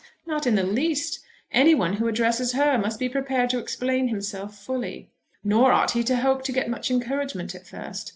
[0.25, 1.19] "Not in the least.
[1.51, 5.11] Any one who addresses her must be prepared to explain himself fully.
[5.43, 8.09] Nor ought he to hope to get much encouragement at first.